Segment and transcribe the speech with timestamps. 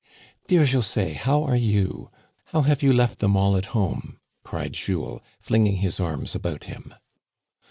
[0.47, 2.09] "Dear José, how are you?
[2.45, 6.95] How have you left them all at home?" cried Jules, flinging his arms about him.